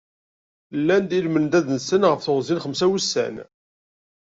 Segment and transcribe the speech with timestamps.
[0.79, 3.35] Llan-d i lmendad-nsen ɣef teɣzi n xemsa wussan.